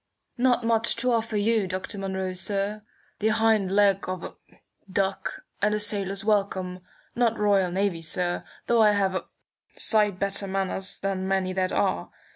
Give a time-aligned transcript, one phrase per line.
[0.39, 1.99] "Not much to offer you, Dr.
[1.99, 2.81] Munro, sir.
[3.19, 4.33] The hind leg of a
[4.91, 6.79] duck, and a sailor's welcome.
[7.15, 9.25] Not Royal Navy, sir, though I have a
[9.75, 12.09] sight better manners than many that are.